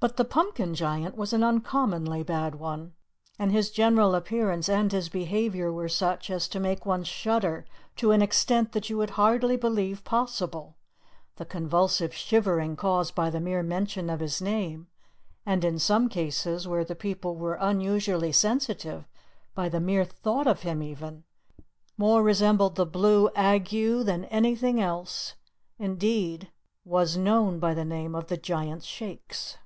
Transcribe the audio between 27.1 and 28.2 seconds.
known by the name